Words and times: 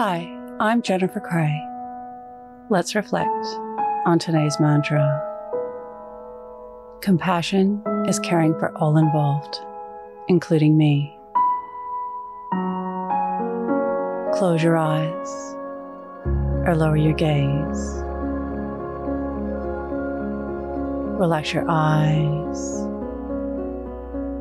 Hi, 0.00 0.30
I'm 0.60 0.80
Jennifer 0.80 1.18
Cray. 1.18 1.60
Let's 2.68 2.94
reflect 2.94 3.44
on 4.06 4.20
today's 4.20 4.60
mantra. 4.60 5.02
Compassion 7.00 7.82
is 8.06 8.20
caring 8.20 8.56
for 8.60 8.70
all 8.78 8.96
involved, 8.96 9.58
including 10.28 10.76
me. 10.76 11.18
Close 14.34 14.62
your 14.62 14.76
eyes 14.76 15.56
or 16.64 16.76
lower 16.76 16.96
your 16.96 17.14
gaze. 17.14 18.04
Relax 21.18 21.52
your 21.52 21.68
eyes. 21.68 22.86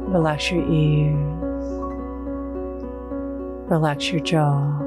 Relax 0.08 0.52
your 0.52 0.72
ears. 0.72 1.18
Relax 3.72 4.12
your 4.12 4.22
jaw. 4.22 4.87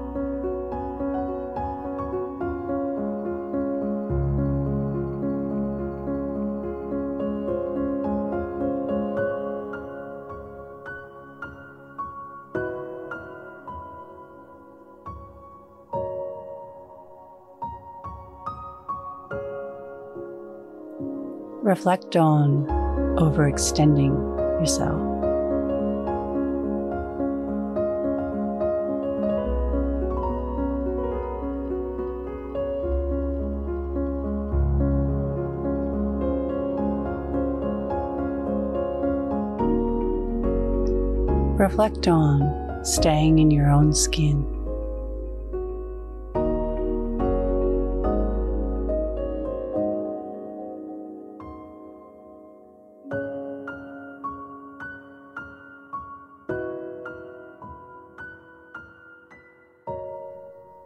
Reflect 21.63 22.15
on 22.15 22.65
overextending 23.17 24.15
yourself. 24.59 24.99
Reflect 41.59 42.07
on 42.07 42.83
staying 42.83 43.37
in 43.37 43.51
your 43.51 43.69
own 43.69 43.93
skin. 43.93 44.60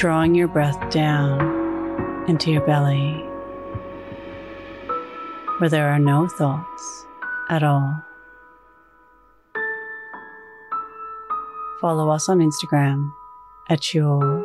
Drawing 0.00 0.34
your 0.34 0.48
breath 0.48 0.88
down 0.88 2.24
into 2.26 2.50
your 2.50 2.64
belly 2.66 3.22
where 5.58 5.68
there 5.68 5.90
are 5.90 5.98
no 5.98 6.26
thoughts 6.26 7.04
at 7.50 7.62
all. 7.62 8.02
Follow 11.82 12.08
us 12.08 12.30
on 12.30 12.38
Instagram 12.38 13.12
at 13.68 13.92
your 13.92 14.42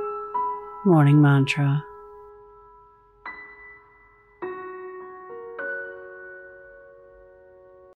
morning 0.83 1.21
mantra. 1.21 1.81